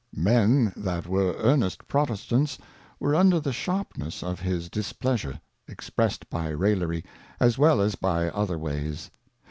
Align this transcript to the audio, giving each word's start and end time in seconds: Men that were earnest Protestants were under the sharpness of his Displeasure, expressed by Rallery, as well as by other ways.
Men 0.15 0.73
that 0.75 1.05
were 1.05 1.35
earnest 1.37 1.87
Protestants 1.87 2.57
were 2.99 3.13
under 3.13 3.39
the 3.39 3.53
sharpness 3.53 4.23
of 4.23 4.39
his 4.39 4.67
Displeasure, 4.67 5.39
expressed 5.67 6.27
by 6.27 6.51
Rallery, 6.51 7.05
as 7.39 7.59
well 7.59 7.79
as 7.79 7.93
by 7.93 8.29
other 8.31 8.57
ways. 8.57 9.11